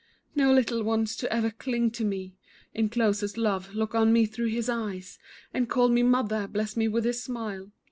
"No 0.33 0.51
little 0.51 0.81
ones 0.81 1.15
to 1.17 1.31
ever 1.31 1.51
cling 1.51 1.91
to 1.91 2.03
me 2.03 2.33
In 2.73 2.89
closest 2.89 3.37
love, 3.37 3.75
look 3.75 3.93
on 3.93 4.11
me 4.11 4.25
through 4.25 4.47
his 4.49 4.67
eyes 4.67 5.19
And 5.53 5.69
call 5.69 5.89
me 5.89 6.01
mother, 6.01 6.47
bless 6.47 6.75
me 6.75 6.87
with 6.87 7.05
his 7.05 7.21
smile." 7.23 7.71